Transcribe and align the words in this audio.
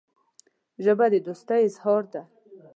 ژبه 0.83 1.05
د 1.13 1.15
دوستۍ 1.27 1.59
اظهار 1.67 2.03
ده 2.13 2.21